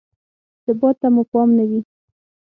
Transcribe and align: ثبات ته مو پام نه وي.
ثبات 0.65 0.95
ته 1.01 1.07
مو 1.13 1.23
پام 1.31 1.49
نه 1.57 1.63
وي. 1.69 1.79